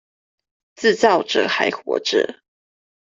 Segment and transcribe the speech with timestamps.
[0.73, 2.39] 自造者還活著